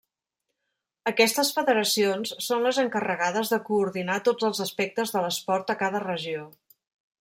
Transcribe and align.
Aquestes 1.11 1.51
federacions 1.57 2.33
són 2.47 2.67
les 2.69 2.81
encarregades 2.85 3.55
de 3.55 3.63
coordinar 3.71 4.19
tots 4.31 4.51
els 4.51 4.67
aspectes 4.69 5.17
de 5.17 5.27
l'esport 5.27 5.75
a 5.77 5.81
cada 5.85 6.07
regió. 6.11 6.53